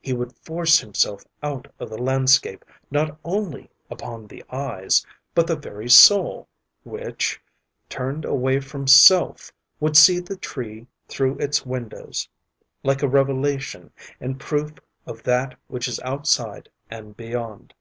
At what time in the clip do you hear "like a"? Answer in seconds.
12.84-13.06